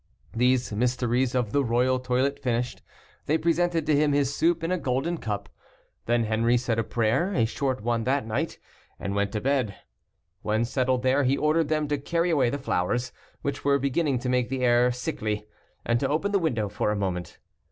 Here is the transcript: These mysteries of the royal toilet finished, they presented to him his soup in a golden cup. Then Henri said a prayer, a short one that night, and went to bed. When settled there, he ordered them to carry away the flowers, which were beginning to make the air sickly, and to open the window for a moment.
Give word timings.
These 0.33 0.71
mysteries 0.71 1.35
of 1.35 1.51
the 1.51 1.63
royal 1.63 1.99
toilet 1.99 2.39
finished, 2.41 2.81
they 3.27 3.37
presented 3.37 3.85
to 3.85 3.95
him 3.95 4.13
his 4.13 4.35
soup 4.35 4.63
in 4.63 4.71
a 4.71 4.79
golden 4.79 5.19
cup. 5.19 5.47
Then 6.07 6.23
Henri 6.23 6.57
said 6.57 6.79
a 6.79 6.83
prayer, 6.83 7.31
a 7.35 7.45
short 7.45 7.83
one 7.83 8.03
that 8.05 8.25
night, 8.25 8.57
and 8.99 9.13
went 9.13 9.31
to 9.33 9.39
bed. 9.41 9.75
When 10.41 10.65
settled 10.65 11.03
there, 11.03 11.23
he 11.23 11.37
ordered 11.37 11.67
them 11.67 11.87
to 11.89 11.99
carry 11.99 12.31
away 12.31 12.49
the 12.49 12.57
flowers, 12.57 13.11
which 13.43 13.63
were 13.63 13.77
beginning 13.77 14.17
to 14.17 14.27
make 14.29 14.49
the 14.49 14.63
air 14.63 14.91
sickly, 14.91 15.45
and 15.85 15.99
to 15.99 16.09
open 16.09 16.31
the 16.31 16.39
window 16.39 16.67
for 16.67 16.89
a 16.89 16.95
moment. 16.95 17.37